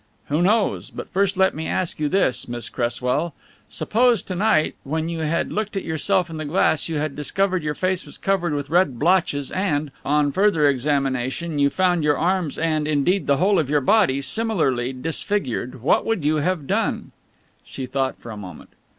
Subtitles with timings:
[0.29, 0.89] "Who knows?
[0.89, 3.35] But first let me ask you this, Miss Cresswell.
[3.69, 7.61] Suppose to night when you had looked at yourself in the glass you had discovered
[7.61, 12.57] your face was covered with red blotches and, on further examination, you found your arms
[12.57, 17.11] and, indeed, the whole of your body similarly disfigured, what would you have done?"
[17.63, 18.69] She thought for a moment.